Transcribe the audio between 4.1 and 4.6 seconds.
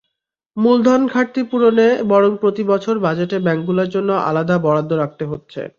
আলাদা